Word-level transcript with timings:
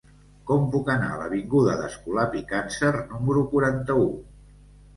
Com 0.51 0.63
puc 0.75 0.89
anar 0.93 1.09
a 1.15 1.19
l'avinguda 1.23 1.75
d'Escolapi 1.83 2.43
Càncer 2.55 2.91
número 3.15 3.47
quaranta-u? 3.55 4.13